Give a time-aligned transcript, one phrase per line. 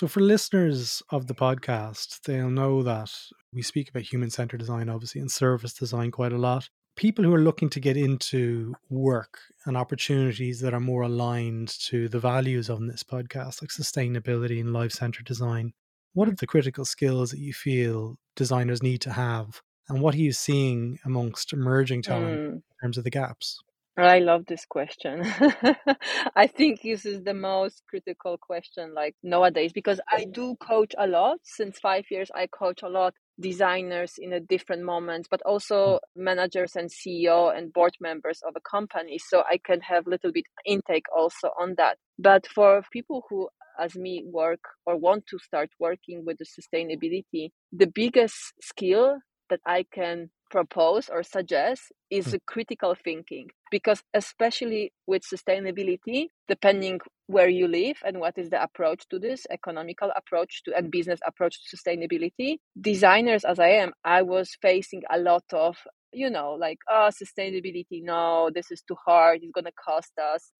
[0.00, 3.12] So, for listeners of the podcast, they'll know that
[3.52, 6.70] we speak about human centered design, obviously, and service design quite a lot.
[6.96, 12.08] People who are looking to get into work and opportunities that are more aligned to
[12.08, 15.74] the values of this podcast, like sustainability and life centered design,
[16.14, 19.60] what are the critical skills that you feel designers need to have?
[19.90, 22.52] And what are you seeing amongst emerging talent mm.
[22.54, 23.60] in terms of the gaps?
[23.98, 25.22] Oh, I love this question.
[26.36, 31.06] I think this is the most critical question like nowadays because I do coach a
[31.06, 35.76] lot since 5 years I coach a lot designers in a different moments but also
[35.96, 36.22] mm.
[36.22, 40.32] managers and CEO and board members of a company so I can have a little
[40.32, 41.98] bit intake also on that.
[42.18, 43.48] But for people who
[43.78, 49.18] as me work or want to start working with the sustainability the biggest skill
[49.50, 52.38] that I can propose or suggest is mm.
[52.46, 59.04] critical thinking because especially with sustainability depending where you live and what is the approach
[59.08, 64.20] to this economical approach to and business approach to sustainability designers as i am i
[64.22, 65.76] was facing a lot of
[66.12, 70.50] you know like oh sustainability no this is too hard it's going to cost us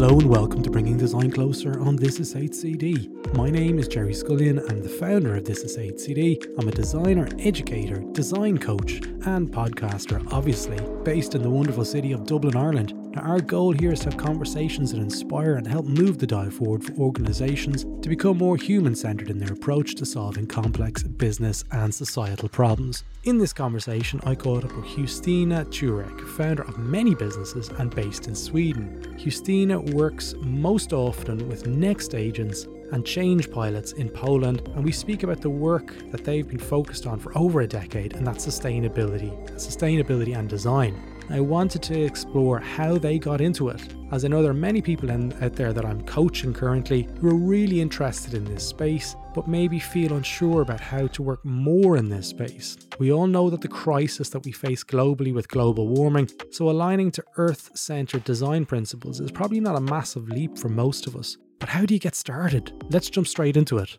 [0.00, 3.34] Hello and welcome to Bringing Design Closer on This Is HCD.
[3.34, 4.58] My name is Gerry Scullion.
[4.70, 6.58] I'm the founder of This Is HCD.
[6.58, 12.24] I'm a designer, educator, design coach, and podcaster, obviously, based in the wonderful city of
[12.24, 12.94] Dublin, Ireland.
[13.12, 16.48] Now, our goal here is to have conversations that inspire and help move the dial
[16.48, 21.64] forward for organisations to become more human centred in their approach to solving complex business
[21.72, 23.02] and societal problems.
[23.24, 28.28] In this conversation, I caught up with Justyna Turek, founder of many businesses and based
[28.28, 29.02] in Sweden.
[29.18, 35.24] Justyna works most often with Next agents and change pilots in Poland, and we speak
[35.24, 39.36] about the work that they've been focused on for over a decade, and that's sustainability,
[39.56, 41.09] sustainability and design.
[41.32, 44.82] I wanted to explore how they got into it, as I know there are many
[44.82, 49.14] people in, out there that I'm coaching currently who are really interested in this space,
[49.32, 52.76] but maybe feel unsure about how to work more in this space.
[52.98, 57.12] We all know that the crisis that we face globally with global warming, so aligning
[57.12, 61.36] to Earth centered design principles is probably not a massive leap for most of us.
[61.60, 62.72] But how do you get started?
[62.90, 63.98] Let's jump straight into it.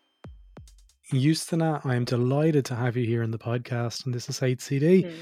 [1.12, 5.12] Justyna, I am delighted to have you here in the podcast, and this is HCD.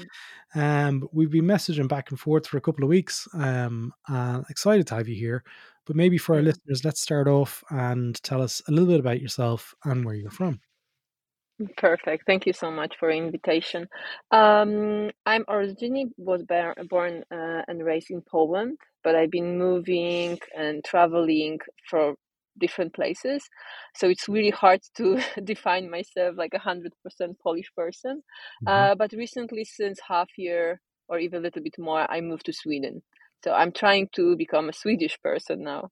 [0.55, 0.87] Mm.
[0.87, 3.27] Um, we've been messaging back and forth for a couple of weeks.
[3.33, 5.43] Um, and excited to have you here.
[5.85, 9.21] But maybe for our listeners, let's start off and tell us a little bit about
[9.21, 10.59] yourself and where you're from.
[11.77, 12.23] Perfect.
[12.25, 13.87] Thank you so much for the invitation.
[14.31, 16.43] Um, I'm originally was
[16.89, 21.59] born uh, and raised in Poland, but I've been moving and traveling
[21.89, 22.15] for
[22.57, 23.43] different places.
[23.95, 28.23] So it's really hard to define myself like a hundred percent polish person.
[28.63, 28.67] Mm-hmm.
[28.67, 32.53] uh, but recently since half year or even a little bit more i moved to
[32.53, 33.01] sweden.
[33.43, 35.89] So i'm trying to become a swedish person now.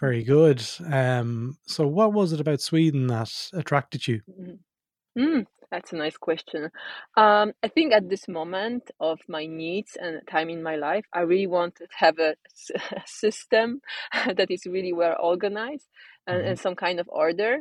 [0.00, 0.62] Very good.
[0.86, 4.20] Um, so what was it about sweden that attracted you?
[4.30, 5.20] Mm-hmm.
[5.20, 6.70] mm, that's a nice question.
[7.16, 11.20] Um, I think at this moment of my needs and time in my life, I
[11.20, 12.34] really want to have a,
[12.74, 13.80] a system
[14.36, 15.86] that is really well organized
[16.26, 16.48] and, mm-hmm.
[16.48, 17.58] and some kind of order.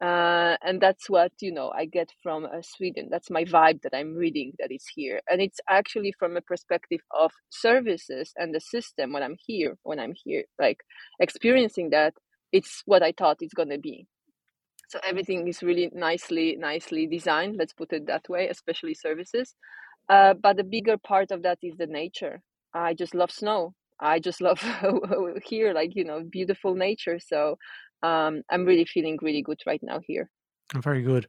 [0.00, 3.08] Uh, and that's what you know I get from uh, Sweden.
[3.10, 7.00] That's my vibe that I'm reading that is here, and it's actually from a perspective
[7.18, 9.12] of services and the system.
[9.12, 10.82] When I'm here, when I'm here, like
[11.18, 12.14] experiencing that,
[12.52, 14.06] it's what I thought it's gonna be
[14.88, 19.54] so everything is really nicely nicely designed let's put it that way especially services.
[20.08, 22.40] Uh, but the bigger part of that is the nature.
[22.72, 23.74] I just love snow.
[24.00, 24.60] I just love
[25.44, 27.18] here like you know beautiful nature.
[27.18, 27.58] So
[28.02, 30.30] um, i'm really feeling really good right now here.
[30.74, 31.26] Very good.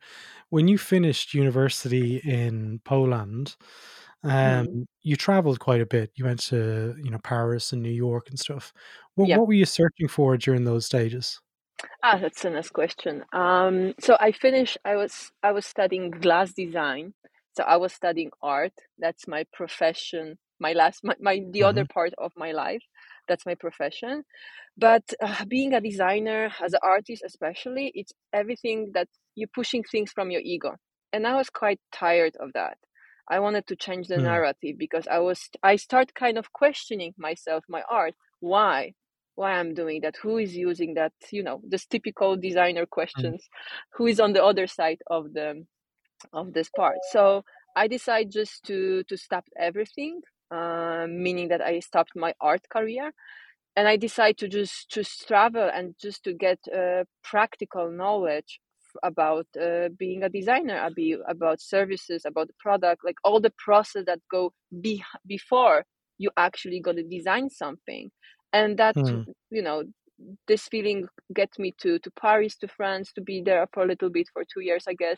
[0.50, 3.56] When you finished university in poland
[4.24, 4.86] um, mm.
[5.02, 6.12] you traveled quite a bit.
[6.16, 8.74] You went to you know paris and new york and stuff.
[9.16, 11.40] What, what were you searching for during those stages
[12.03, 13.23] Ah, that's a nice question.
[13.34, 14.78] Um, so I finished.
[14.85, 17.13] I was I was studying glass design.
[17.57, 18.73] So I was studying art.
[18.97, 20.38] That's my profession.
[20.59, 21.94] My last, my, my the other mm-hmm.
[21.94, 22.84] part of my life.
[23.28, 24.23] That's my profession.
[24.78, 30.11] But uh, being a designer, as an artist especially, it's everything that you're pushing things
[30.11, 30.76] from your ego,
[31.11, 32.78] and I was quite tired of that.
[33.29, 34.23] I wanted to change the mm.
[34.23, 38.16] narrative because I was I start kind of questioning myself, my art.
[38.40, 38.93] Why?
[39.40, 42.90] Why I'm doing that, who is using that, you know, this typical designer mm.
[42.90, 43.59] questions, mm.
[43.96, 45.66] who is on the other side of the
[46.34, 47.00] of this part.
[47.12, 47.44] So
[47.76, 50.22] I decided just to to stop everything,
[50.52, 53.14] uh, meaning that I stopped my art career,
[53.76, 58.59] and I decided to just to travel and just to get uh, practical knowledge
[59.03, 60.78] about uh, being a designer,
[61.28, 64.52] about services, about the product, like all the process that go
[64.82, 65.86] be before
[66.18, 68.12] you actually got to design something
[68.53, 69.25] and that mm.
[69.49, 69.84] you know
[70.47, 74.09] this feeling get me to to paris to france to be there for a little
[74.09, 75.17] bit for two years i guess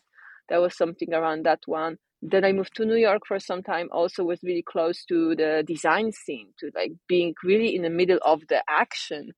[0.49, 3.87] that was something around that one then i moved to new york for some time
[3.91, 8.19] also was really close to the design scene to like being really in the middle
[8.23, 9.31] of the action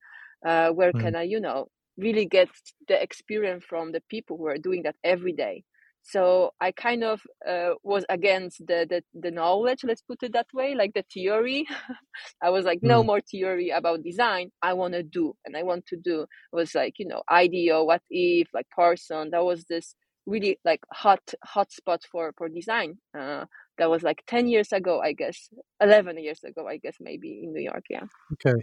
[0.45, 0.99] uh, where mm.
[0.99, 1.67] can i you know
[1.97, 2.49] really get
[2.87, 5.63] the experience from the people who are doing that every day
[6.03, 10.47] so i kind of uh, was against the, the, the knowledge let's put it that
[10.53, 11.65] way like the theory.
[12.43, 13.07] I was like no mm.
[13.07, 14.51] more theory about design.
[14.61, 16.21] I want to do and i want to do.
[16.21, 19.95] It was like you know ideo what if like parson that was this
[20.25, 22.97] really like hot hot spot for for design.
[23.17, 23.45] Uh,
[23.77, 25.49] that was like 10 years ago i guess.
[25.81, 28.05] 11 years ago i guess maybe in new york yeah.
[28.33, 28.59] Okay.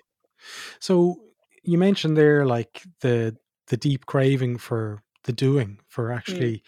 [0.79, 1.21] So
[1.63, 3.37] you mentioned there like the
[3.69, 6.17] the deep craving for the doing for mm.
[6.17, 6.63] actually mm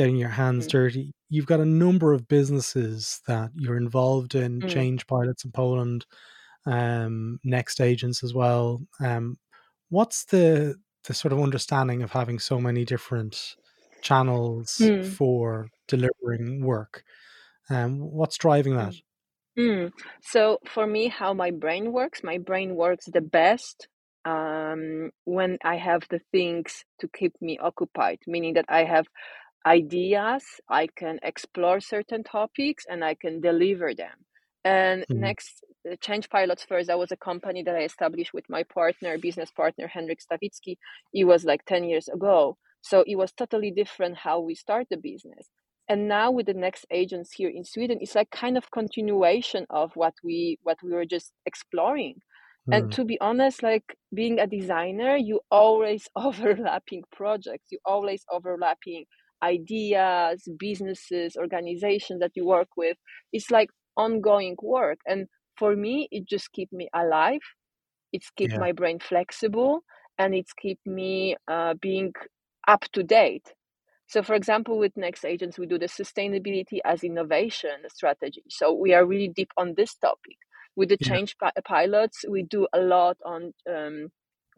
[0.00, 0.70] getting your hands mm.
[0.70, 1.12] dirty.
[1.28, 4.70] You've got a number of businesses that you're involved in, mm.
[4.70, 6.06] Change Pilots in Poland,
[6.64, 8.80] um, Next Agents as well.
[8.98, 9.36] Um,
[9.90, 13.56] what's the the sort of understanding of having so many different
[14.00, 15.04] channels mm.
[15.04, 17.04] for delivering work?
[17.68, 18.94] Um, what's driving that?
[19.58, 19.66] Mm.
[19.66, 19.92] mm.
[20.22, 23.86] So for me, how my brain works, my brain works the best
[24.24, 29.06] um, when I have the things to keep me occupied, meaning that I have
[29.66, 34.24] ideas, I can explore certain topics, and I can deliver them.
[34.64, 35.20] And mm-hmm.
[35.20, 35.64] next,
[36.00, 39.88] Change Pilots First, that was a company that I established with my partner, business partner,
[39.88, 40.76] Henrik Stavitsky.
[41.14, 42.58] It was like 10 years ago.
[42.82, 45.48] So it was totally different how we start the business.
[45.88, 49.90] And now with the next agents here in Sweden, it's like kind of continuation of
[49.94, 52.16] what we what we were just exploring.
[52.68, 52.76] Mm.
[52.76, 59.06] And to be honest, like being a designer, you always overlapping projects, you always overlapping
[59.42, 62.96] ideas, businesses, organizations that you work with.
[63.32, 64.98] It's like ongoing work.
[65.06, 65.26] And
[65.56, 67.40] for me, it just keep me alive.
[68.12, 68.58] It's keep yeah.
[68.58, 69.82] my brain flexible
[70.18, 72.12] and it's keep me uh, being
[72.66, 73.54] up to date.
[74.06, 78.42] So, for example, with Next Agents, we do the sustainability as innovation strategy.
[78.48, 80.36] So we are really deep on this topic.
[80.74, 81.08] With the yeah.
[81.08, 84.08] change pilots, we do a lot on um,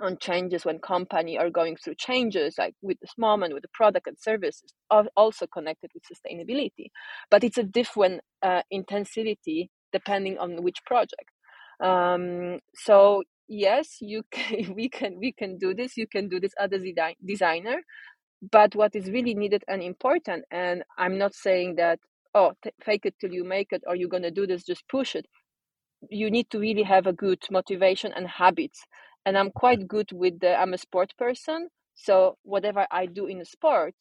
[0.02, 4.06] on changes when company are going through changes like with this moment with the product
[4.06, 6.90] and services are also connected with sustainability.
[7.30, 11.30] But it's a different uh, intensity depending on which project.
[11.82, 15.96] Um, so yes you can we can we can do this.
[15.96, 17.82] You can do this as a designer.
[18.50, 22.00] But what is really needed and important and i'm not saying that
[22.34, 24.82] oh t- fake it till you make it or you're going to do this just
[24.88, 25.26] push it.
[26.10, 28.80] You need to really have a good motivation and habits
[29.26, 33.40] and i'm quite good with the i'm a sport person so whatever i do in
[33.40, 33.94] a sport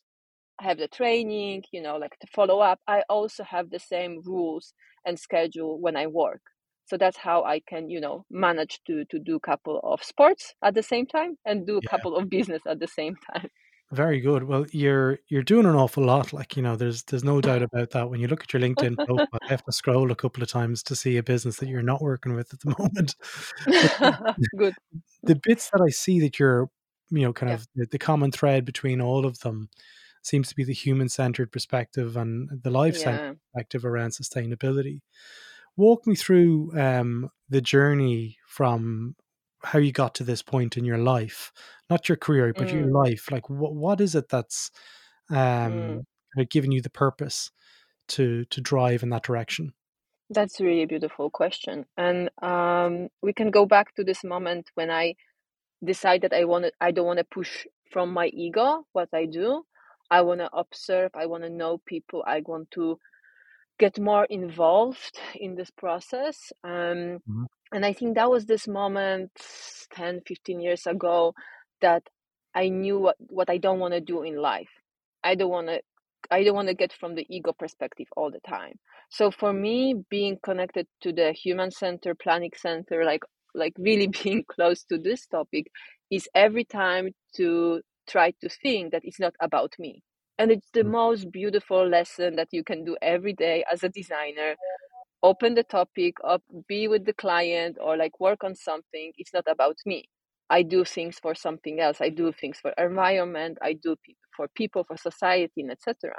[0.60, 4.22] I have the training you know like to follow up i also have the same
[4.26, 4.74] rules
[5.06, 6.42] and schedule when i work
[6.86, 10.54] so that's how i can you know manage to to do a couple of sports
[10.64, 11.90] at the same time and do a yeah.
[11.90, 13.50] couple of business at the same time
[13.92, 14.44] very good.
[14.44, 16.32] Well, you're you're doing an awful lot.
[16.34, 18.10] Like you know, there's there's no doubt about that.
[18.10, 20.82] When you look at your LinkedIn profile, I have to scroll a couple of times
[20.84, 23.16] to see a business that you're not working with at the moment.
[24.58, 24.74] good.
[25.24, 26.70] The bits that I see that you're,
[27.10, 27.56] you know, kind yeah.
[27.56, 29.70] of the, the, common thread between all of them
[30.24, 33.34] seems to be the human centered perspective and the life centered yeah.
[33.54, 35.02] perspective around sustainability.
[35.78, 39.16] Walk me through um, the journey from
[39.64, 41.52] how you got to this point in your life
[41.90, 42.74] not your career but mm.
[42.74, 44.72] your life like what what is it that's
[45.30, 46.04] um
[46.38, 46.50] mm.
[46.50, 47.52] giving you the purpose
[48.08, 49.74] to to drive in that direction
[50.30, 54.90] that's a really beautiful question and um we can go back to this moment when
[54.90, 55.14] i
[55.84, 59.64] decided i want to, i don't want to push from my ego what i do
[60.10, 62.98] i want to observe i want to know people i want to
[63.80, 69.32] get more involved in this process um, mm-hmm and i think that was this moment
[69.94, 71.34] 10 15 years ago
[71.82, 72.04] that
[72.54, 74.70] i knew what, what i don't want to do in life.
[75.24, 75.82] I don't want to
[76.30, 78.80] i don't want to get from the ego perspective all the time.
[79.10, 83.24] So for me being connected to the human center planning center like
[83.54, 85.68] like really being close to this topic
[86.10, 90.04] is every time to try to think that it's not about me.
[90.38, 90.92] And it's the mm.
[90.92, 94.56] most beautiful lesson that you can do every day as a designer
[95.24, 99.46] open the topic up be with the client or like work on something it's not
[99.48, 100.10] about me.
[100.50, 102.02] I do things for something else.
[102.02, 103.58] I do things for environment.
[103.62, 106.14] I do pe- for people for society and etc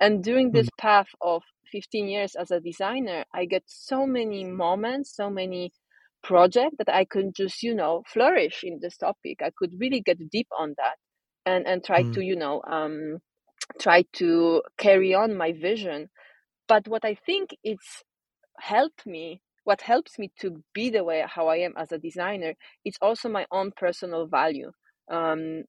[0.00, 0.78] and during this mm.
[0.78, 5.72] path of 15 years as a designer i get so many moments so many
[6.22, 9.40] projects that i could just you know flourish in this topic.
[9.42, 10.96] I could really get deep on that
[11.46, 12.12] and and try mm.
[12.14, 13.18] to you know um
[13.80, 16.08] try to carry on my vision.
[16.68, 18.02] But what i think it's
[18.58, 22.54] helped me what helps me to be the way how I am as a designer,
[22.84, 24.72] it's also my own personal value.
[25.10, 25.64] Um,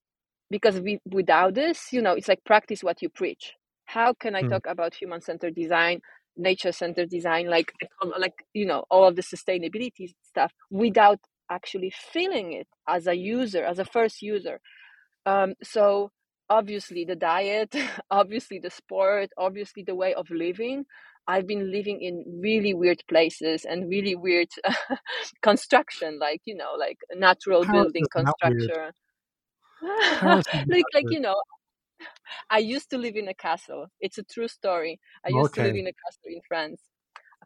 [0.50, 3.54] because we, without this, you know, it's like practice what you preach.
[3.86, 4.50] How can I mm.
[4.50, 6.02] talk about human centered design,
[6.38, 7.74] nature centered design, like
[8.18, 13.64] like you know, all of the sustainability stuff without actually feeling it as a user,
[13.64, 14.60] as a first user?
[15.26, 16.12] Um, so
[16.50, 17.76] obviously the diet,
[18.12, 20.86] obviously the sport, obviously the way of living
[21.28, 24.50] I've been living in really weird places and really weird
[25.42, 28.92] construction, like you know, like natural building construction.
[30.68, 31.36] like like you know,
[32.50, 33.88] I used to live in a castle.
[34.00, 35.00] It's a true story.
[35.26, 35.62] I used okay.
[35.62, 36.82] to live in a castle in France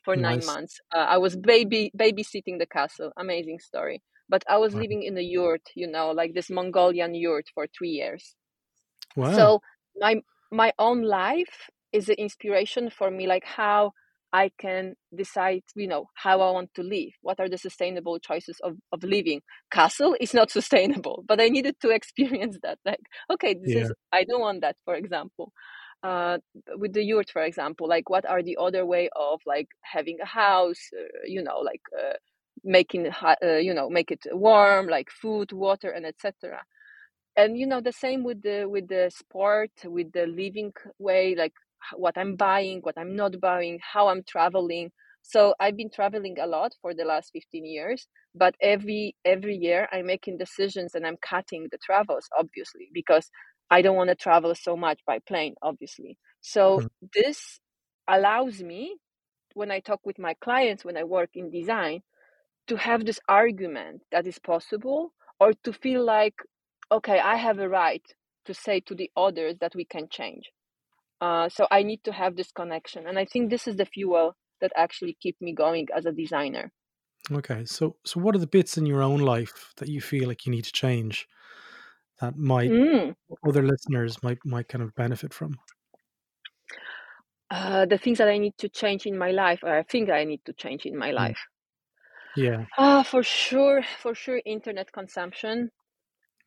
[0.04, 0.46] for nice.
[0.46, 0.80] nine months.
[0.94, 3.12] Uh, I was baby babysitting the castle.
[3.18, 4.02] Amazing story.
[4.30, 4.82] But I was wow.
[4.82, 8.36] living in a yurt, you know, like this Mongolian yurt for three years.
[9.16, 9.34] Wow.
[9.34, 9.62] So
[10.00, 13.92] my my own life is an inspiration for me like how
[14.34, 17.12] i can decide you know how i want to live?
[17.22, 19.42] What are the sustainable choices of, of living?
[19.72, 23.00] Castle is not sustainable but i needed to experience that like
[23.32, 23.82] okay this yeah.
[23.84, 25.52] is i don't want that for example.
[26.04, 26.38] Uh,
[26.76, 30.26] with the yurt for example like what are the other way of like having a
[30.26, 32.14] house uh, you know like uh,
[32.64, 36.62] making uh, you know make it warm like food water and etc
[37.38, 41.54] and you know the same with the with the sport with the living way like
[41.96, 44.92] what I'm buying, what I'm not buying, how I'm traveling.
[45.22, 49.88] So I've been traveling a lot for the last 15 years, but every every year
[49.92, 53.30] I'm making decisions and I'm cutting the travels obviously because
[53.70, 56.18] I don't want to travel so much by plane obviously.
[56.42, 56.88] So mm-hmm.
[57.14, 57.60] this
[58.08, 58.98] allows me
[59.54, 62.02] when I talk with my clients when I work in design
[62.68, 66.36] to have this argument that is possible or to feel like
[66.90, 68.04] okay, I have a right
[68.46, 70.52] to say to the others that we can change
[71.22, 74.36] uh, so I need to have this connection, and I think this is the fuel
[74.62, 76.72] that actually keep me going as a designer.
[77.32, 80.46] Okay, so so what are the bits in your own life that you feel like
[80.46, 81.28] you need to change
[82.22, 83.14] that might mm.
[83.48, 85.58] other listeners might might kind of benefit from?
[87.50, 90.24] Uh, the things that I need to change in my life, or I think I
[90.24, 91.16] need to change in my mm.
[91.16, 91.40] life.
[92.36, 92.66] Yeah.
[92.78, 95.72] Uh, for sure, for sure, internet consumption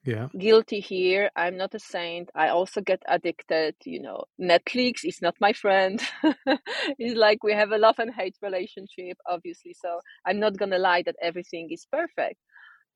[0.04, 0.28] yeah.
[0.38, 5.34] guilty here i'm not a saint i also get addicted you know netflix is not
[5.40, 6.00] my friend.
[6.98, 11.02] It's like we have a love and hate relationship obviously so i'm not gonna lie
[11.02, 12.38] that everything is perfect.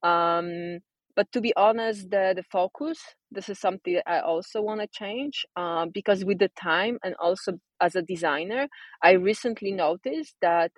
[0.03, 0.79] Um
[1.15, 2.99] but to be honest the the focus
[3.31, 7.53] this is something i also want to change uh, because with the time and also
[7.81, 8.67] as a designer
[9.01, 10.71] i recently noticed that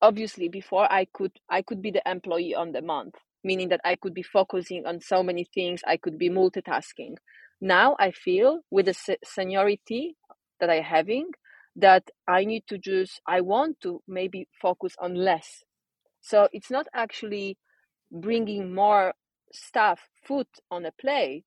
[0.00, 3.96] obviously before i could i could be the employee on the month meaning that I
[3.96, 7.16] could be focusing on so many things, I could be multitasking.
[7.60, 10.16] Now I feel with the seniority
[10.60, 11.30] that I'm having
[11.76, 15.64] that I need to just, I want to maybe focus on less.
[16.20, 17.58] So it's not actually
[18.12, 19.14] bringing more
[19.52, 21.44] stuff, food on a plate.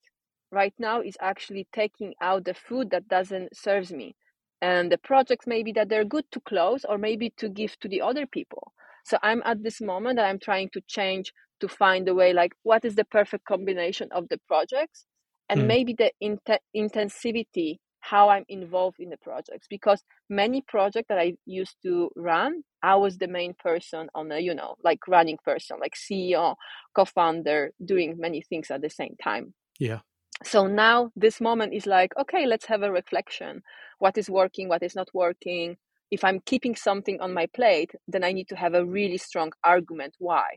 [0.52, 4.16] Right now is actually taking out the food that doesn't serves me
[4.62, 8.02] and the projects maybe that they're good to close or maybe to give to the
[8.02, 8.72] other people
[9.06, 12.54] so i'm at this moment that i'm trying to change to find a way like
[12.64, 15.06] what is the perfect combination of the projects
[15.48, 15.68] and mm.
[15.68, 21.34] maybe the int- intensivity how i'm involved in the projects because many projects that i
[21.46, 25.78] used to run i was the main person on a you know like running person
[25.80, 26.56] like ceo
[26.94, 29.54] co-founder doing many things at the same time.
[29.80, 30.00] Yeah.
[30.44, 33.62] So now this moment is like okay let's have a reflection.
[34.00, 35.78] What is working what is not working?
[36.12, 39.52] If i'm keeping something on my plate then i need to have a really strong
[39.64, 40.48] argument why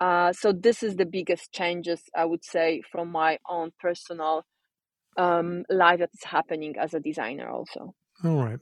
[0.00, 4.44] uh, so this is the biggest changes I would say from my own personal
[5.16, 7.94] um, life that is happening as a designer also.
[8.24, 8.58] All right.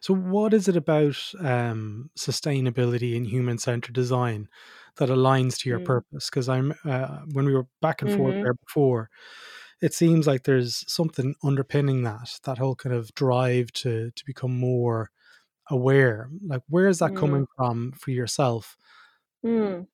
[0.00, 4.48] So what is it about um, sustainability and human centered design
[4.96, 5.84] that aligns to your mm.
[5.84, 6.30] purpose?
[6.30, 8.18] Because I'm uh, when we were back and mm-hmm.
[8.18, 9.10] forth there before,
[9.80, 14.58] it seems like there's something underpinning that that whole kind of drive to to become
[14.58, 15.10] more
[15.70, 16.30] aware.
[16.46, 17.18] Like where is that mm.
[17.18, 18.76] coming from for yourself?
[19.44, 19.86] Mm.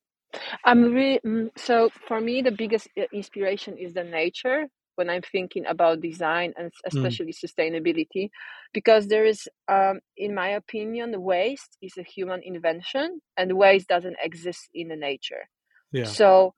[0.65, 4.67] I'm really mm, so for me the biggest uh, inspiration is the nature
[4.99, 6.81] when I'm thinking about design and mm.
[6.85, 7.45] especially mm.
[7.45, 8.31] sustainability,
[8.75, 14.17] because there is, um, in my opinion, waste is a human invention and waste doesn't
[14.21, 15.49] exist in the nature.
[15.93, 16.05] Yeah.
[16.05, 16.55] So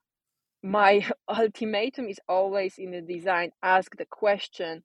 [0.63, 4.83] my ultimatum is always in the design ask the question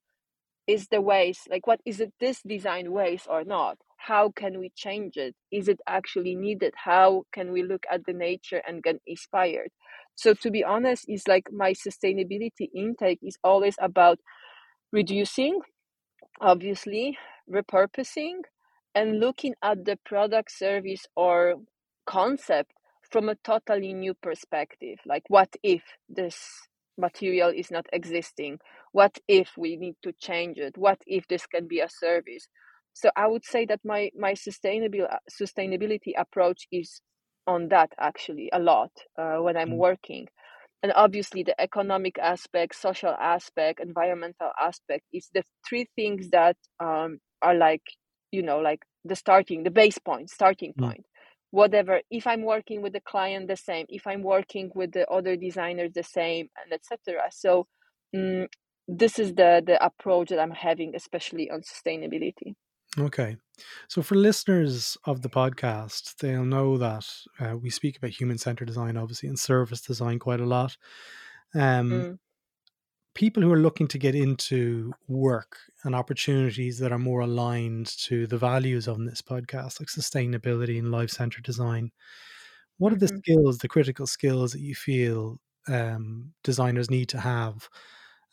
[0.68, 3.78] is the waste like what is it this design waste or not
[4.08, 5.36] how can we change it?
[5.52, 6.74] Is it actually needed?
[6.78, 9.70] How can we look at the nature and get inspired?
[10.16, 14.20] So to be honest is like my sustainability intake is always about
[14.92, 15.60] reducing
[16.42, 17.18] obviously
[17.52, 18.42] repurposing
[18.94, 21.56] and looking at the product service or
[22.06, 22.72] concept
[23.12, 25.00] from a totally new perspective.
[25.06, 26.38] Like what if this
[26.98, 28.60] material is not existing?
[28.92, 30.78] What if we need to change it?
[30.78, 32.48] What if this can be a service
[32.96, 37.02] so i would say that my my sustainable uh, sustainability approach is
[37.46, 39.78] on that actually a lot uh, when i'm mm.
[39.78, 40.26] working
[40.82, 47.20] and obviously the economic aspect social aspect environmental aspect is the three things that um,
[47.42, 47.84] are like
[48.32, 50.86] you know like the starting the base point starting mm.
[50.86, 51.06] point
[51.52, 55.36] whatever if i'm working with the client the same if i'm working with the other
[55.36, 57.68] designers the same and etc so
[58.16, 58.48] um,
[58.88, 62.56] this is the the approach that i'm having especially on sustainability
[63.00, 63.36] okay
[63.88, 67.08] so for listeners of the podcast they'll know that
[67.40, 70.78] uh, we speak about human-centered design obviously and service design quite a lot
[71.54, 72.18] um, mm
[73.16, 78.28] people who are looking to get into work and opportunities that are more aligned to
[78.28, 81.92] the values on this podcast, like sustainability and life centered design,
[82.78, 83.18] what are the mm-hmm.
[83.18, 87.70] skills, the critical skills that you feel um, designers need to have?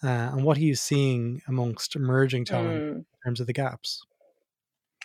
[0.03, 2.97] Uh, and what are you seeing amongst emerging talent mm.
[2.97, 4.05] in terms of the gaps?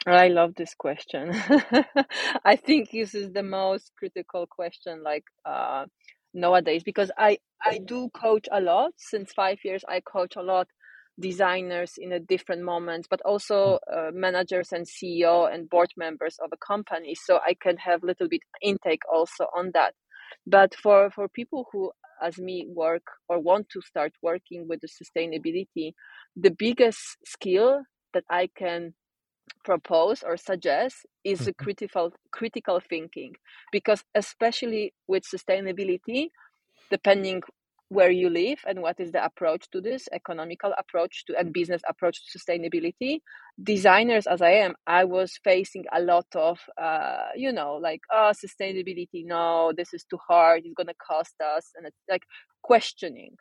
[0.07, 1.31] I love this question.
[2.45, 5.03] I think this is the most critical question.
[5.03, 5.85] Like, uh,
[6.33, 9.83] nowadays because I I do coach a lot since five years.
[9.89, 10.67] I coach a lot
[11.19, 16.51] designers in a different moments, but also uh, managers and CEO and board members of
[16.53, 17.15] a company.
[17.15, 19.95] So I can have a little bit intake also on that.
[20.47, 21.91] But for for people who
[22.23, 25.93] as me work or want to start working with the sustainability,
[26.35, 27.83] the biggest skill
[28.13, 28.93] that I can
[29.67, 30.95] propose or suggest
[31.25, 31.63] is mm-hmm.
[31.63, 33.33] critical critical thinking
[33.69, 36.21] because especially with sustainability
[36.89, 37.41] depending
[37.89, 41.81] where you live and what is the approach to this economical approach to and business
[41.91, 43.19] approach to sustainability
[43.73, 46.57] designers as i am i was facing a lot of
[46.87, 51.35] uh, you know like oh sustainability no this is too hard it's going to cost
[51.55, 52.23] us and it's like
[52.63, 53.33] questioning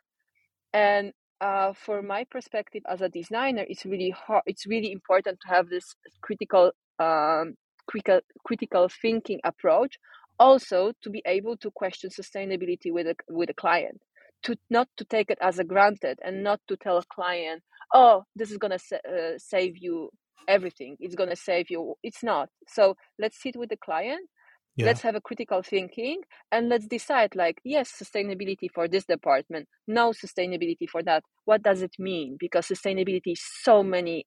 [0.73, 4.43] and uh, for my perspective as a designer, it's really hard.
[4.45, 7.55] It's really important to have this critical, um,
[7.87, 9.97] critical, critical thinking approach.
[10.39, 14.01] Also, to be able to question sustainability with a with a client,
[14.43, 18.23] to not to take it as a granted, and not to tell a client, "Oh,
[18.35, 20.11] this is gonna sa- uh, save you
[20.47, 20.95] everything.
[20.99, 22.49] It's gonna save you." It's not.
[22.67, 24.29] So let's sit with the client
[24.77, 24.85] yeah.
[24.85, 30.11] let's have a critical thinking and let's decide like yes sustainability for this department no
[30.11, 31.23] sustainability for that.
[31.45, 32.37] What does it mean?
[32.39, 34.25] Because sustainability is so many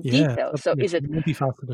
[0.00, 0.36] details.
[0.38, 1.04] Yeah, so is it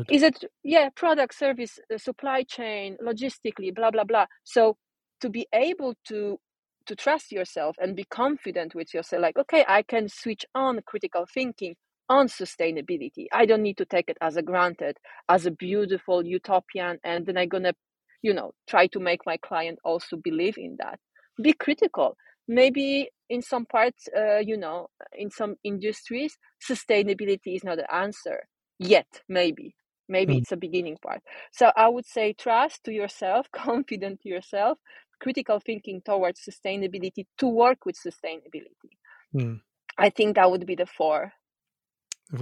[0.09, 4.25] is it yeah product service uh, supply chain logistically blah blah blah.
[4.43, 4.77] So
[5.21, 6.39] to be able to
[6.87, 11.25] to trust yourself and be confident with yourself like okay i can switch on critical
[11.33, 11.75] thinking
[12.09, 13.25] on sustainability.
[13.33, 14.95] I don't need to take it as a granted
[15.27, 17.73] as a beautiful utopian and then i'm gonna
[18.21, 20.99] you know try to make my client also believe in that.
[21.41, 22.17] Be critical.
[22.47, 26.37] Maybe in some parts uh, you know in some industries
[26.71, 28.47] sustainability is not the answer
[28.79, 29.75] yet maybe.
[30.09, 30.37] Maybe mm.
[30.39, 31.21] it's a beginning part.
[31.51, 34.77] So i would say trust to yourself confident to yourself
[35.19, 38.93] critical thinking towards sustainability to work with sustainability.
[39.35, 39.59] Mm.
[39.97, 41.33] i think that would be the four.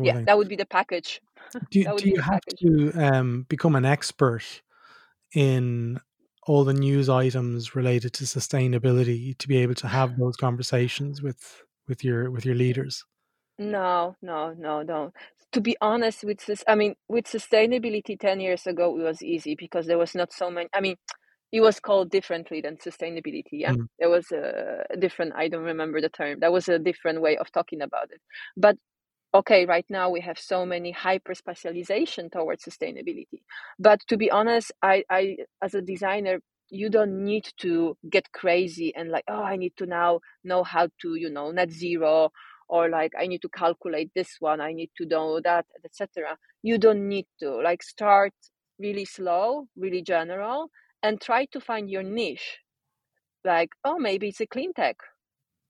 [0.02, 1.22] Yeah that would be the package.
[1.72, 2.60] Do, do you have package.
[2.60, 4.46] to um, become an expert
[5.36, 6.00] in
[6.48, 11.64] all the news items related to sustainability to be able to have those conversations with
[11.88, 13.04] with your with your leaders?
[13.60, 15.12] No no no no
[15.52, 19.56] to be honest with this i mean with sustainability 10 years ago it was easy
[19.56, 20.98] because there was not so many i mean
[21.54, 23.72] it was called differently than sustainability yeah?
[23.72, 23.88] Mm.
[23.98, 27.50] there was a different i don't remember the term that was a different way of
[27.54, 28.20] talking about it.
[28.58, 28.76] But
[29.36, 33.42] okay, right now we have so many hyper specialization towards sustainability.
[33.80, 38.94] But to be honest, I, I as a designer, you don't need to get crazy
[38.96, 42.32] and like, oh, I need to now know how to, you know, net zero
[42.70, 46.38] or like I need to calculate this one, I need to know that, etc.
[46.64, 48.34] You don't need to like start
[48.80, 50.70] really slow, really general,
[51.04, 52.60] and try to find your niche.
[53.44, 54.98] Like, oh, maybe it's a clean tech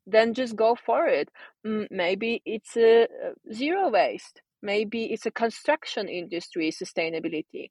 [0.05, 1.29] then just go for it.
[1.65, 3.07] Mm, maybe it's a
[3.53, 4.41] zero waste.
[4.61, 7.69] Maybe it's a construction industry sustainability.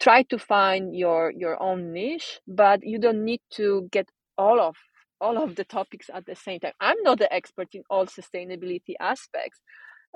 [0.00, 4.76] Try to find your your own niche, but you don't need to get all of
[5.20, 6.72] all of the topics at the same time.
[6.80, 9.60] I'm not the expert in all sustainability aspects.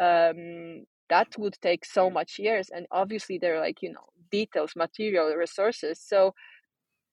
[0.02, 4.72] Um, that would take so much years, and obviously there are like you know details,
[4.76, 6.00] material, resources.
[6.04, 6.34] So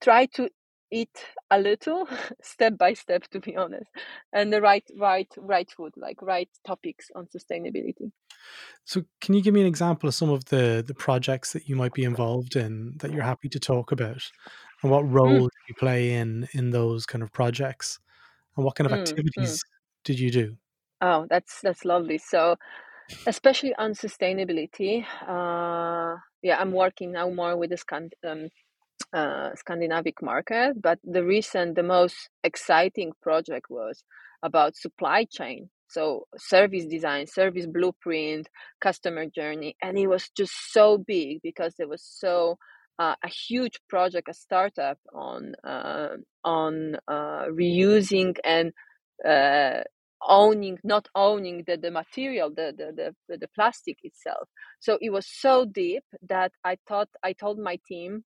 [0.01, 0.49] try to
[0.93, 2.07] eat a little
[2.41, 3.89] step by step to be honest
[4.31, 8.11] and the right right right food like right topics on sustainability
[8.85, 11.75] so can you give me an example of some of the the projects that you
[11.75, 14.21] might be involved in that you're happy to talk about
[14.81, 15.49] and what role mm.
[15.67, 17.99] you play in in those kind of projects
[18.55, 19.09] and what kind of Mm, mm.
[19.09, 19.63] activities
[20.03, 20.57] did you do
[21.03, 22.17] Oh, that's that's lovely.
[22.17, 22.55] So,
[23.27, 28.47] especially on sustainability, uh, yeah, I'm working now more with this Scand- um,
[29.13, 34.03] uh, Scandinavic market, but the recent, the most exciting project was
[34.43, 35.69] about supply chain.
[35.87, 38.49] So, service design, service blueprint,
[38.81, 42.57] customer journey, and it was just so big because it was so
[42.97, 48.71] uh, a huge project, a startup on uh, on reusing and
[49.27, 49.83] uh,
[50.27, 54.47] owning not owning the, the material the, the the the plastic itself
[54.79, 58.23] so it was so deep that i thought i told my team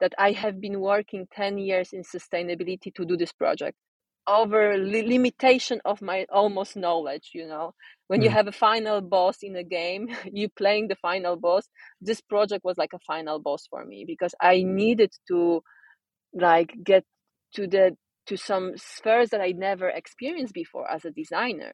[0.00, 3.76] that i have been working 10 years in sustainability to do this project
[4.28, 7.72] over li- limitation of my almost knowledge you know
[8.08, 8.24] when mm.
[8.24, 11.68] you have a final boss in a game you playing the final boss
[12.00, 15.62] this project was like a final boss for me because i needed to
[16.34, 17.04] like get
[17.54, 21.72] to the to some spheres that I never experienced before as a designer.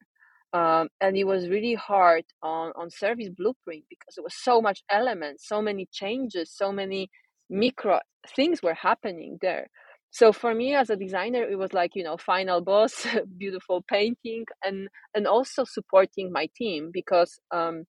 [0.52, 4.82] Um, and it was really hard on, on service blueprint because there was so much
[4.90, 7.08] elements, so many changes, so many
[7.52, 8.00] micro
[8.34, 9.68] things were happening there.
[10.10, 13.06] So for me as a designer, it was like, you know, final boss,
[13.38, 17.84] beautiful painting and, and also supporting my team because, um,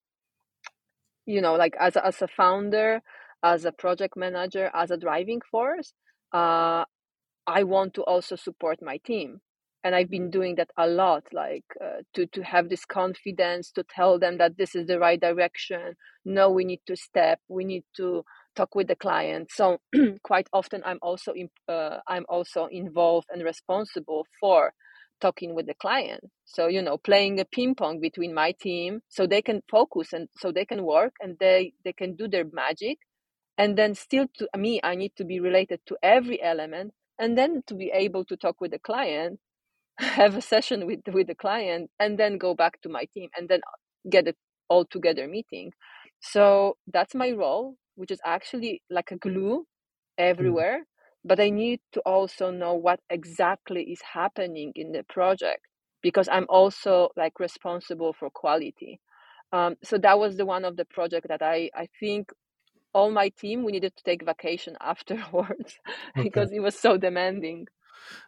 [1.26, 3.02] you know, like as as a founder,
[3.44, 5.94] as a project manager, as a driving force,
[6.34, 6.86] uh,
[7.48, 9.42] I want to also support my team.
[9.86, 13.84] And I've been doing that a lot, like uh, to, to have this confidence, to
[13.84, 15.96] tell them that this is the right direction.
[16.24, 18.24] No, we need to step, we need to
[18.56, 19.50] talk with the client.
[19.52, 19.80] So
[20.24, 24.74] quite often I'm also in, uh, I'm also involved and responsible for
[25.22, 26.24] talking with the client.
[26.46, 30.28] So you know, playing a ping pong between my team, so they can focus and
[30.38, 33.00] so they can work and they they can do their magic,
[33.58, 37.64] and then still to me, I need to be related to every element and then
[37.68, 39.40] to be able to talk with the client
[40.00, 43.48] have a session with with the client and then go back to my team and
[43.50, 43.62] then
[44.10, 44.38] get it
[44.70, 45.72] all together meeting
[46.20, 49.66] so that's my role which is actually like a glue mm.
[50.18, 50.86] everywhere mm.
[51.24, 55.62] but i need to also know what exactly is happening in the project
[56.02, 59.00] because i'm also like responsible for quality
[59.52, 62.32] um, so that was the one of the project that i i think
[62.94, 65.80] all my team we needed to take vacation afterwards
[66.18, 66.24] okay.
[66.24, 67.68] because it was so demanding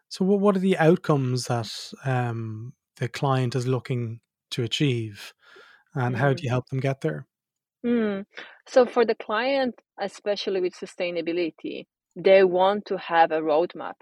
[0.09, 1.69] so what are the outcomes that
[2.05, 5.33] um, the client is looking to achieve
[5.93, 6.17] and mm.
[6.17, 7.25] how do you help them get there
[7.85, 8.25] mm.
[8.67, 13.95] so for the client especially with sustainability they want to have a roadmap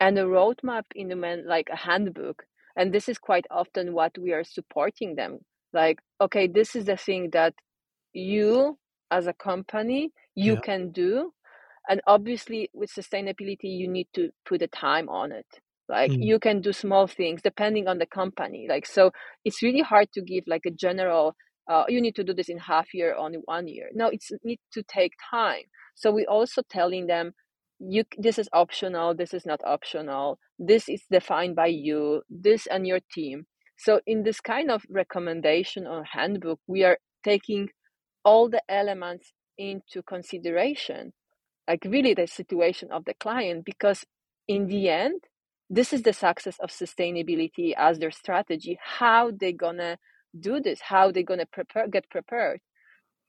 [0.00, 2.44] and a roadmap in the man like a handbook
[2.76, 5.38] and this is quite often what we are supporting them
[5.72, 7.54] like okay this is the thing that
[8.12, 8.78] you
[9.10, 10.60] as a company you yeah.
[10.60, 11.32] can do
[11.88, 15.46] and obviously with sustainability you need to put a time on it
[15.88, 16.22] like mm.
[16.22, 19.10] you can do small things depending on the company like so
[19.44, 21.34] it's really hard to give like a general
[21.68, 23.90] uh, you need to do this in half year only one year.
[23.94, 25.64] No it's need to take time.
[25.94, 27.32] So we also telling them
[27.78, 32.86] you this is optional this is not optional this is defined by you this and
[32.86, 33.46] your team.
[33.76, 37.68] So in this kind of recommendation or handbook we are taking
[38.24, 41.12] all the elements into consideration
[41.68, 44.04] like really the situation of the client because
[44.48, 45.22] in the end
[45.70, 49.98] this is the success of sustainability as their strategy how they gonna
[50.38, 52.60] do this how they're gonna prepare get prepared.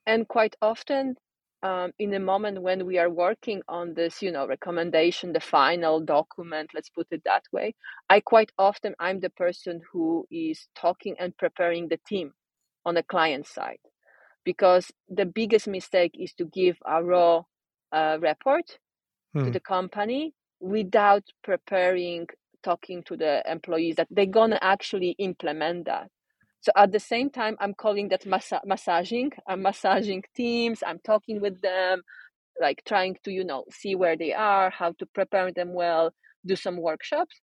[0.05, 1.15] And quite often
[1.61, 6.01] um, in the moment when we are working on this you know recommendation the final
[6.01, 7.73] document let's put it that way
[8.09, 12.33] i quite often i'm the person who is talking and preparing the team
[12.85, 13.79] on the client side.
[14.43, 17.43] Because the biggest mistake is to give a raw
[17.91, 18.77] uh, report
[19.33, 19.45] hmm.
[19.45, 22.27] to the company without preparing
[22.61, 26.09] talking to the employees that they're gonna actually implement that
[26.63, 29.31] so at the same time i'm calling that massa- massaging.
[29.47, 30.83] I'm massaging teams.
[30.87, 32.03] I'm talking with them
[32.61, 36.11] like trying to you know see where they are how to prepare them well
[36.45, 37.41] do some workshops.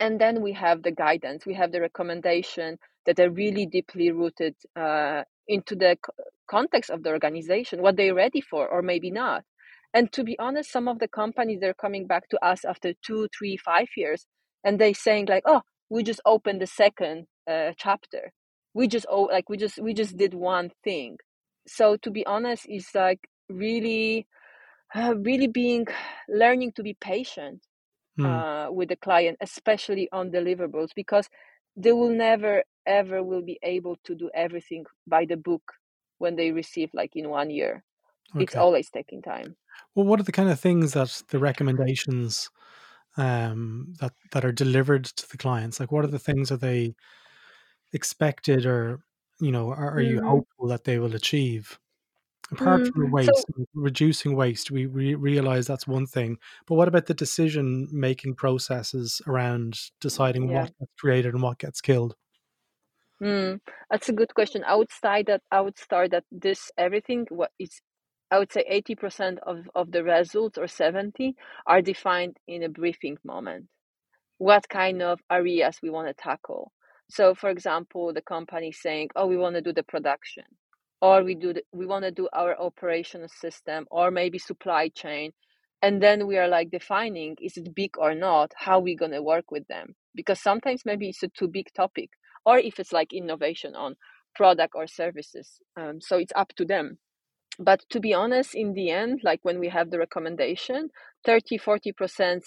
[0.00, 1.46] And then we have the guidance.
[1.46, 5.96] We have the recommendation that are really deeply rooted uh, into the
[6.50, 9.44] context of the organization, what they're ready for, or maybe not.
[9.94, 13.28] And to be honest, some of the companies they're coming back to us after two,
[13.36, 14.26] three, five years,
[14.64, 18.32] and they saying like, "Oh, we just opened the second uh, chapter.
[18.74, 21.18] We just oh, like we just we just did one thing."
[21.66, 24.26] So to be honest, it's like really,
[24.94, 25.86] uh, really being
[26.28, 27.62] learning to be patient
[28.16, 28.26] hmm.
[28.26, 31.28] uh, with the client, especially on deliverables, because
[31.76, 35.72] they will never ever will be able to do everything by the book
[36.18, 37.82] when they receive like in one year
[38.34, 38.44] okay.
[38.44, 39.56] it's always taking time
[39.94, 42.48] well what are the kind of things that the recommendations
[43.18, 46.94] um, that that are delivered to the clients like what are the things that they
[47.92, 49.00] expected or
[49.40, 50.28] you know are, are you mm-hmm.
[50.28, 51.78] hopeful that they will achieve?
[52.52, 56.76] Apart mm, from the waste so, reducing waste we re- realize that's one thing but
[56.76, 60.60] what about the decision making processes around deciding yeah.
[60.60, 62.14] what gets created and what gets killed?
[63.20, 64.62] Mm, that's a good question.
[64.64, 67.80] I would say that i would start that this everything what is
[68.30, 71.34] i would say 80% of, of the results or 70
[71.66, 73.66] are defined in a briefing moment.
[74.38, 76.72] What kind of areas we want to tackle
[77.10, 80.44] so for example the company saying oh we want to do the production
[81.02, 85.32] or we do the, we want to do our operational system or maybe supply chain
[85.82, 89.50] and then we are like defining is it big or not how we to work
[89.50, 92.10] with them because sometimes maybe it's a too big topic
[92.44, 93.94] or if it's like innovation on
[94.34, 96.98] product or services um, so it's up to them.
[97.58, 100.90] But to be honest in the end like when we have the recommendation
[101.24, 102.42] 30 40%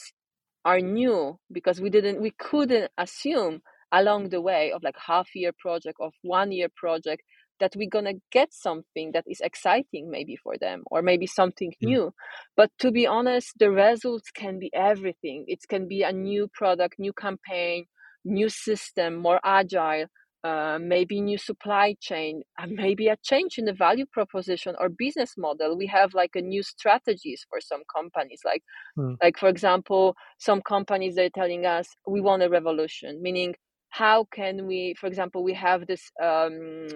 [0.65, 5.51] are new because we didn't we couldn't assume along the way of like half year
[5.57, 7.23] project of one year project
[7.59, 11.73] that we're going to get something that is exciting maybe for them or maybe something
[11.81, 12.13] new.
[12.55, 15.45] But to be honest the results can be everything.
[15.47, 17.85] It can be a new product new campaign
[18.25, 20.05] new system more agile
[20.43, 25.35] uh, maybe new supply chain uh, maybe a change in the value proposition or business
[25.37, 25.77] model.
[25.77, 28.63] We have like a new strategies for some companies like
[28.97, 29.17] mm.
[29.21, 33.55] like for example some companies they're telling us we want a revolution meaning
[33.89, 36.87] how can we for example we have this um,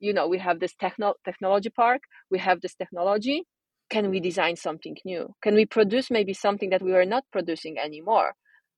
[0.00, 3.44] you know we have this techno- technology park we have this technology
[3.92, 5.34] can we design something new?
[5.42, 8.32] Can we produce maybe something that we are not producing anymore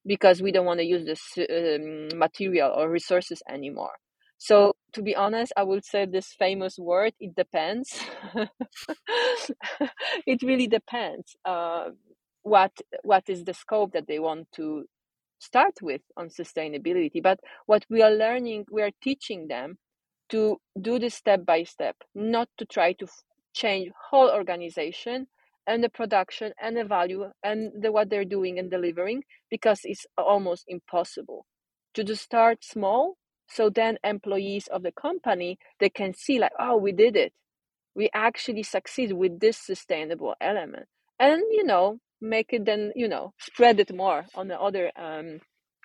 [0.05, 3.93] because we don't want to use this um, material or resources anymore?
[4.39, 8.01] So to be honest i would say this famous word it depends.
[10.27, 11.91] It really depends uh,
[12.43, 14.85] what what is the scope that they want to
[15.45, 19.79] start with on sustainability but what we are learning we are teaching them
[20.31, 23.07] to do this step by step, not to try to
[23.55, 25.27] change whole organization
[25.67, 30.07] and the production and the value and the, what they're doing and delivering because it's
[30.19, 31.47] almost impossible.
[31.95, 33.17] To just start small
[33.49, 37.33] so then employees of the company they can see like oh we did it.
[37.95, 40.87] We actually succeed with this sustainable element.
[41.21, 45.41] And you know make it then you know spread it more on the other um,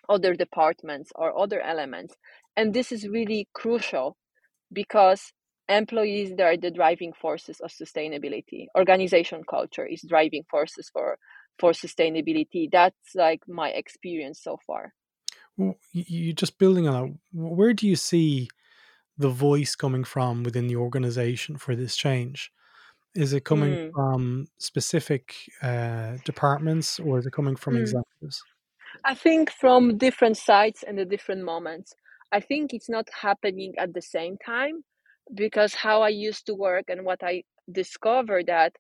[0.08, 2.15] other departments or other elements.
[2.58, 4.17] And this is really crucial
[4.73, 5.32] because
[5.69, 11.17] employees they are the driving forces of sustainability organization culture is driving forces for
[11.60, 12.69] for sustainability.
[12.71, 14.93] That's like my experience so far.
[15.91, 17.17] You just building on that.
[17.34, 18.47] Where do you see
[19.17, 22.52] the voice coming from within the organization for this change
[23.15, 23.91] is it coming mm.
[23.93, 27.82] from specific uh, departments or is it coming from mm.
[27.82, 28.41] executives
[29.06, 31.93] i think from different sites and the different moments
[32.32, 34.84] I think it's not happening at the same time
[35.34, 38.74] because how I used to work and what I discovered that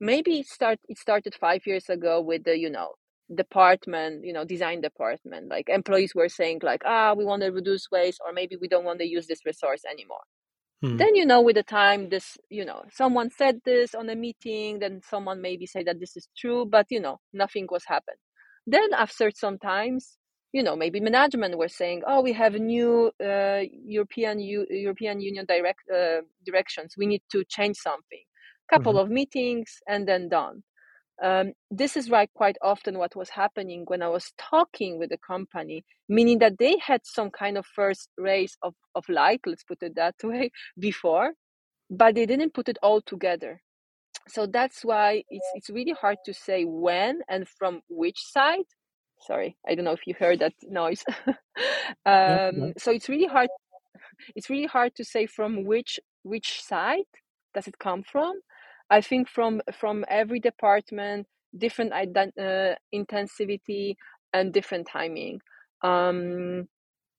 [0.00, 2.90] maybe it start it started five years ago with the you know
[3.34, 7.88] department you know design department like employees were saying like ah we want to reduce
[7.90, 10.22] waste or maybe we don't want to use this resource anymore
[10.82, 10.96] hmm.
[10.96, 14.78] then you know with the time this you know someone said this on a meeting
[14.78, 18.18] then someone maybe say that this is true but you know nothing was happened
[18.66, 20.18] then after some times
[20.52, 25.44] you know maybe management were saying oh we have new uh, european U- european union
[25.46, 28.24] direct uh, directions we need to change something
[28.70, 29.00] couple mm-hmm.
[29.00, 30.62] of meetings and then done
[31.22, 35.18] um, this is right quite often what was happening when i was talking with the
[35.18, 39.82] company meaning that they had some kind of first rays of, of light let's put
[39.82, 41.32] it that way before
[41.90, 43.60] but they didn't put it all together.
[44.28, 48.64] So that's why it's, it's really hard to say when and from which side.
[49.20, 51.04] Sorry i don't know if you heard that noise.
[52.06, 52.72] Um, yeah, yeah.
[52.78, 53.48] so it's really hard
[54.36, 57.10] it's really hard to say from which which side
[57.52, 58.34] does it come from
[58.90, 61.26] i think from from every department
[61.58, 63.96] different ident- uh, intensivity
[64.34, 65.40] and different timing.
[65.82, 66.68] Um,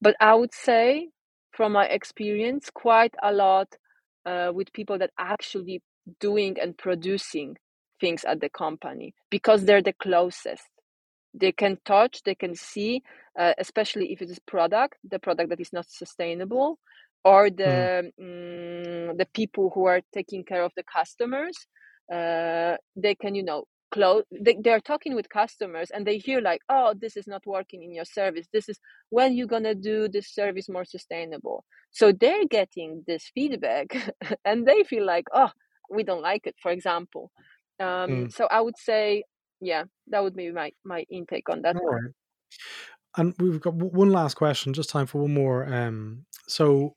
[0.01, 1.09] but i would say
[1.53, 3.67] from my experience quite a lot
[4.25, 5.81] uh, with people that actually
[6.19, 7.57] doing and producing
[8.01, 10.63] things at the company because they're the closest.
[11.33, 13.03] They can touch they can see
[13.39, 16.79] uh, especially if it is product the product that is not sustainable
[17.23, 18.21] or the mm.
[18.21, 21.67] mm, the people who are taking care of the customers
[22.13, 26.41] uh, they can you know close they, they are talking with customers and they hear
[26.41, 28.79] like oh this is not working in your service this is
[29.09, 34.13] when you're gonna do this service more sustainable so they're getting this feedback
[34.45, 35.49] and they feel like oh
[35.89, 37.31] we don't like it for example
[37.79, 38.31] um, mm.
[38.31, 39.23] so i would say
[39.59, 42.11] yeah that would be my my intake on that All one right.
[43.17, 46.93] and we've got one last question just time for one more um, so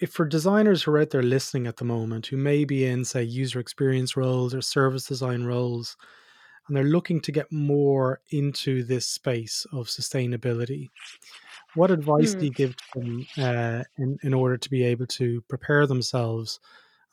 [0.00, 3.04] if for designers who are out there listening at the moment who may be in
[3.04, 5.96] say user experience roles or service design roles
[6.68, 10.90] and they're looking to get more into this space of sustainability
[11.74, 12.40] what advice mm.
[12.40, 16.60] do you give them uh, in, in order to be able to prepare themselves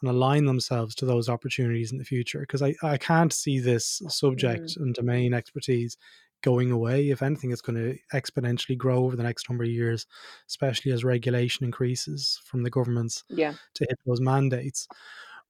[0.02, 4.02] and align themselves to those opportunities in the future because I, I can't see this
[4.08, 4.78] subject mm.
[4.78, 5.98] and domain expertise
[6.43, 7.10] going away.
[7.10, 10.06] If anything, it's going to exponentially grow over the next number of years,
[10.47, 13.53] especially as regulation increases from the governments yeah.
[13.73, 14.88] to hit those mandates.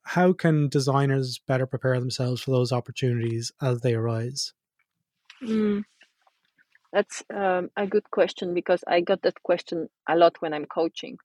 [0.04, 4.54] How can designers better prepare themselves for those opportunities as they arise?
[5.42, 5.84] Mm.
[6.94, 11.18] That's um, a good question because I got that question a lot when I'm coaching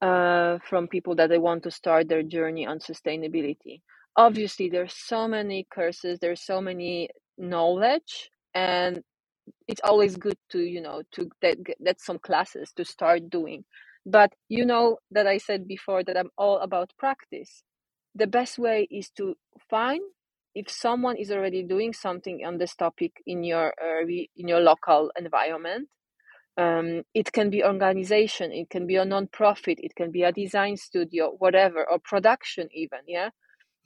[0.00, 3.82] uh, from people that they want to start their journey on sustainability.
[4.16, 9.02] Obviously, there's so many courses, there's so many knowledge and
[9.68, 13.64] it's always good to you know to get some classes to start doing.
[14.06, 17.62] But you know that i said before that i'm all about practice.
[18.14, 19.34] The best way is to
[19.70, 20.00] find
[20.54, 25.12] if someone is already doing something on this topic in your uh, in your local
[25.18, 25.88] environment.
[26.58, 30.78] Um, it can be organization it can be a non-profit it can be a design
[30.78, 33.30] studio whatever or production even yeah?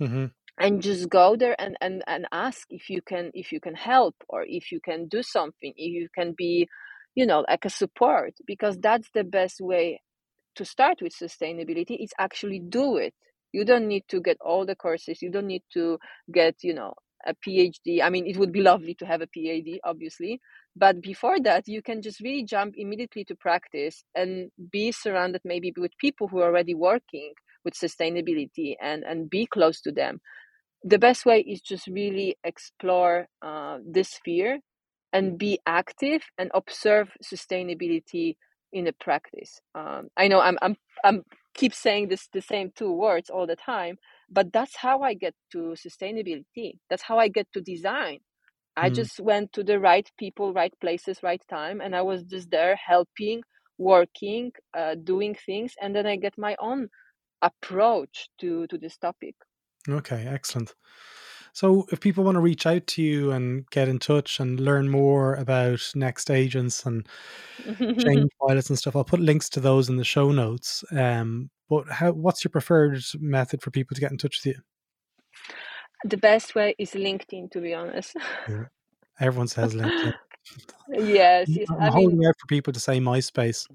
[0.00, 0.26] Mm-hmm
[0.60, 4.14] and just go there and, and, and ask if you can if you can help
[4.28, 6.68] or if you can do something if you can be
[7.16, 10.00] you know like a support because that's the best way
[10.56, 13.14] to start with sustainability is actually do it.
[13.52, 15.22] You don't need to get all the courses.
[15.22, 15.98] You don't need to
[16.32, 16.94] get you know
[17.26, 20.40] a phd i mean it would be lovely to have a phd obviously
[20.74, 25.72] but before that you can just really jump immediately to practice and be surrounded maybe
[25.76, 27.32] with people who are already working
[27.64, 30.18] with sustainability and and be close to them
[30.82, 34.60] the best way is just really explore uh, this sphere
[35.12, 38.36] and be active and observe sustainability
[38.72, 39.60] in a practice.
[39.74, 41.22] Um, I know I'm I'm I'm
[41.54, 43.98] keep saying this the same two words all the time,
[44.30, 46.78] but that's how I get to sustainability.
[46.88, 48.20] That's how I get to design.
[48.76, 48.94] I mm.
[48.94, 52.76] just went to the right people, right places, right time, and I was just there
[52.76, 53.42] helping,
[53.78, 56.88] working, uh, doing things, and then I get my own
[57.42, 59.34] approach to to this topic.
[59.88, 60.74] Okay, excellent.
[61.52, 64.88] So, if people want to reach out to you and get in touch and learn
[64.88, 67.06] more about next agents and
[67.66, 70.84] change pilots and stuff, I'll put links to those in the show notes.
[70.92, 72.12] Um, but how?
[72.12, 74.62] What's your preferred method for people to get in touch with you?
[76.04, 78.16] The best way is LinkedIn, to be honest.
[78.48, 78.64] Yeah.
[79.18, 80.14] Everyone says LinkedIn.
[80.88, 81.66] yes, yes.
[81.70, 83.66] I'm I holding mean, out for people to say MySpace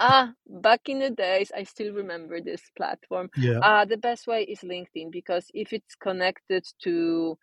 [0.00, 3.30] ah, back in the days, I still remember this platform.
[3.36, 3.58] Yeah.
[3.58, 7.38] Uh, the best way is LinkedIn because if it's connected to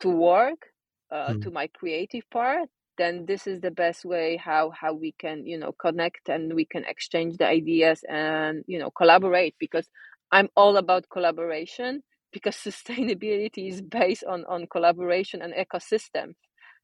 [0.00, 0.66] to work,
[1.10, 1.42] uh, mm.
[1.42, 5.58] to my creative part, then this is the best way how how we can you
[5.58, 9.88] know connect and we can exchange the ideas and you know collaborate because
[10.30, 16.34] I'm all about collaboration because sustainability is based on on collaboration and ecosystem.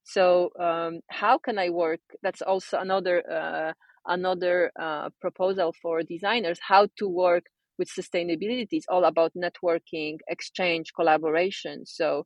[0.05, 2.01] So um, how can I work?
[2.23, 3.73] That's also another uh,
[4.07, 7.45] another uh, proposal for designers how to work
[7.79, 8.69] with sustainability.
[8.73, 11.85] It's all about networking exchange collaboration.
[11.87, 12.25] So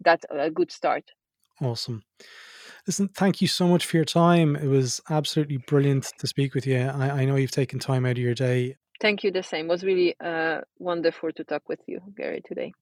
[0.00, 1.04] that's a good start.
[1.60, 2.02] Awesome.
[2.86, 4.56] Listen thank you so much for your time.
[4.56, 6.78] It was absolutely brilliant to speak with you.
[6.78, 8.76] I, I know you've taken time out of your day.
[9.00, 9.66] Thank you the same.
[9.66, 12.72] It was really uh, wonderful to talk with you gary today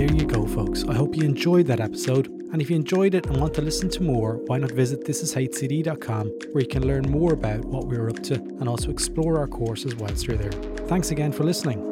[0.00, 3.26] there you go folks i hope you enjoyed that episode and if you enjoyed it
[3.26, 7.32] and want to listen to more, why not visit thisishcd.com where you can learn more
[7.32, 10.50] about what we're up to and also explore our courses whilst you're there.
[10.88, 11.89] Thanks again for listening.